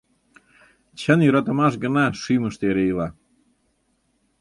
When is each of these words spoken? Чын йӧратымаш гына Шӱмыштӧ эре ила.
Чын 0.99 1.19
йӧратымаш 1.25 1.73
гына 1.83 2.05
Шӱмыштӧ 2.21 2.65
эре 2.71 2.83
ила. 2.91 3.07